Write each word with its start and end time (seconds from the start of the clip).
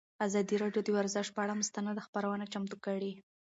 ازادي 0.25 0.55
راډیو 0.63 0.81
د 0.85 0.89
ورزش 0.97 1.27
پر 1.35 1.41
اړه 1.43 1.55
مستند 1.61 2.03
خپرونه 2.05 2.45
چمتو 2.53 2.75
کړې. 2.85 3.11